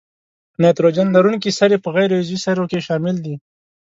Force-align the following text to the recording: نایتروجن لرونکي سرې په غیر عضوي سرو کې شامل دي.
نایتروجن 0.61 1.07
لرونکي 1.15 1.51
سرې 1.59 1.77
په 1.83 1.89
غیر 1.95 2.09
عضوي 2.19 2.39
سرو 2.45 2.65
کې 2.71 2.79
شامل 2.87 3.15
دي. 3.25 3.35